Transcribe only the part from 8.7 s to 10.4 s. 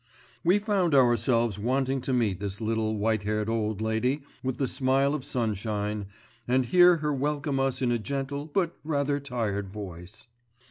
rather tired voice.